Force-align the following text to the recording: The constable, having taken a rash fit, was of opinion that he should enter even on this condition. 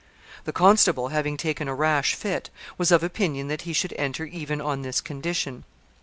The 0.45 0.51
constable, 0.51 1.09
having 1.09 1.37
taken 1.37 1.67
a 1.67 1.75
rash 1.75 2.15
fit, 2.15 2.49
was 2.75 2.91
of 2.91 3.03
opinion 3.03 3.49
that 3.49 3.69
he 3.69 3.71
should 3.73 3.93
enter 3.97 4.25
even 4.25 4.59
on 4.59 4.81
this 4.81 4.99
condition. 4.99 5.63